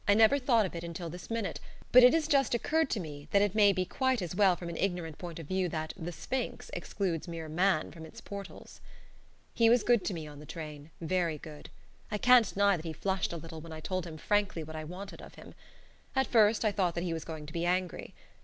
[0.07, 1.59] I never thought of it until this minute,
[1.91, 4.67] but it has just occurred to me that it may be quite as well from
[4.67, 8.81] an ignorant point of view that "The Sphinx" excludes mere man from its portals.
[9.53, 11.71] He was good to me on the train, very good indeed.
[12.09, 14.85] I can't deny that he flushed a little when I told him frankly what I
[14.85, 15.53] wanted of him.
[16.15, 18.15] At first I thought that he was going to be angry.